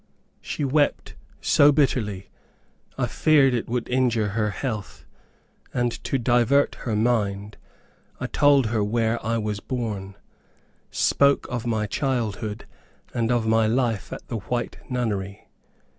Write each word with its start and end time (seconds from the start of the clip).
She 0.41 0.65
wept 0.65 1.13
so 1.41 1.71
bitterly, 1.71 2.31
I 2.97 3.05
feared 3.05 3.53
it 3.53 3.69
would 3.69 3.87
injure 3.87 4.29
her 4.29 4.49
health, 4.49 5.05
and 5.75 5.91
to 6.05 6.17
divert 6.17 6.73
her 6.73 6.95
mind, 6.95 7.57
I 8.19 8.25
told 8.25 8.65
her 8.73 8.83
where 8.83 9.23
I 9.23 9.37
was 9.37 9.59
born; 9.59 10.15
spoke 10.89 11.45
of 11.51 11.67
my 11.67 11.85
childhood, 11.85 12.65
and 13.13 13.31
of 13.31 13.45
my 13.45 13.67
life 13.67 14.11
at 14.11 14.27
the 14.27 14.37
White 14.37 14.77
Nunnery. 14.89 15.47